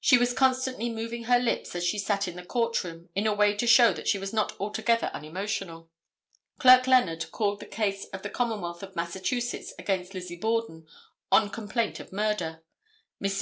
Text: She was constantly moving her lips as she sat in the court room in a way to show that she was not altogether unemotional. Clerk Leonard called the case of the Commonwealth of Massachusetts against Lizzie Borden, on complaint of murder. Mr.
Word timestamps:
She 0.00 0.16
was 0.16 0.32
constantly 0.32 0.88
moving 0.88 1.24
her 1.24 1.40
lips 1.40 1.74
as 1.74 1.82
she 1.84 1.98
sat 1.98 2.28
in 2.28 2.36
the 2.36 2.44
court 2.44 2.84
room 2.84 3.08
in 3.16 3.26
a 3.26 3.34
way 3.34 3.52
to 3.56 3.66
show 3.66 3.92
that 3.94 4.06
she 4.06 4.16
was 4.16 4.32
not 4.32 4.52
altogether 4.60 5.10
unemotional. 5.12 5.90
Clerk 6.60 6.86
Leonard 6.86 7.28
called 7.32 7.58
the 7.58 7.66
case 7.66 8.04
of 8.12 8.22
the 8.22 8.30
Commonwealth 8.30 8.84
of 8.84 8.94
Massachusetts 8.94 9.74
against 9.76 10.14
Lizzie 10.14 10.36
Borden, 10.36 10.86
on 11.32 11.50
complaint 11.50 11.98
of 11.98 12.12
murder. 12.12 12.62
Mr. 13.20 13.34